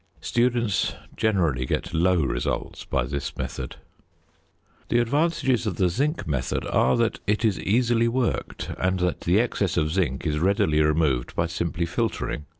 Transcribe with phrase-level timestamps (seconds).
[0.21, 3.75] Students generally get low results by this method.
[4.89, 9.39] The advantages of the zinc method are, that it is easily worked and that the
[9.39, 12.47] excess of zinc is readily removed by simply filtering.